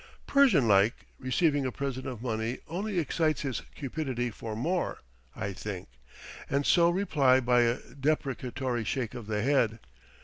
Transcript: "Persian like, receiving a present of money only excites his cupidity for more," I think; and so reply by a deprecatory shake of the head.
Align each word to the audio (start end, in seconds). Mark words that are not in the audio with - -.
"Persian 0.25 0.67
like, 0.67 0.95
receiving 1.19 1.63
a 1.63 1.71
present 1.71 2.07
of 2.07 2.23
money 2.23 2.57
only 2.67 2.97
excites 2.97 3.41
his 3.41 3.61
cupidity 3.75 4.31
for 4.31 4.55
more," 4.55 4.97
I 5.35 5.53
think; 5.53 5.89
and 6.49 6.65
so 6.65 6.89
reply 6.89 7.39
by 7.39 7.61
a 7.61 7.77
deprecatory 7.83 8.83
shake 8.83 9.13
of 9.13 9.27
the 9.27 9.43
head. 9.43 9.77